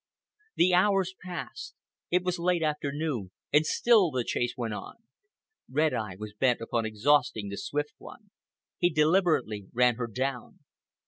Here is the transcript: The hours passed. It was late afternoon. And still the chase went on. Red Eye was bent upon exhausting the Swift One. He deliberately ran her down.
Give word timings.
The 0.55 0.73
hours 0.73 1.13
passed. 1.23 1.75
It 2.09 2.23
was 2.23 2.39
late 2.39 2.63
afternoon. 2.63 3.29
And 3.53 3.67
still 3.67 4.09
the 4.09 4.23
chase 4.23 4.55
went 4.57 4.73
on. 4.73 4.95
Red 5.69 5.93
Eye 5.93 6.15
was 6.17 6.33
bent 6.33 6.59
upon 6.59 6.87
exhausting 6.87 7.49
the 7.49 7.57
Swift 7.57 7.93
One. 7.99 8.31
He 8.79 8.89
deliberately 8.89 9.67
ran 9.73 9.97
her 9.97 10.07
down. 10.07 10.61